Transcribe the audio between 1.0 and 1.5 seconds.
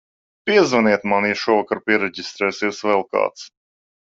man, ja